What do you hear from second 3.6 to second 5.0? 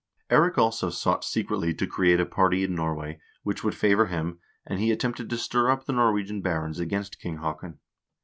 would favor him, and he